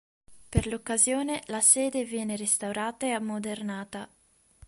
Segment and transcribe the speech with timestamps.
[0.49, 4.09] Per l'occasione la sede viene restaurata e ammodernata.